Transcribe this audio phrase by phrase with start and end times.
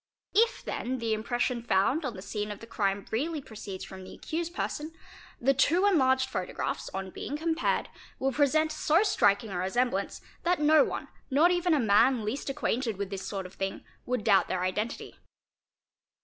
[0.33, 4.15] If then the impression found on the scene of the crime really proceeds from the
[4.15, 4.93] accused person,
[5.39, 10.83] the two enlarged photographs on being compared will present so striking a resemblance that no
[10.83, 14.63] one, not even a man least acquainted with this sort of thing, would doubt their
[14.63, 15.17] identity.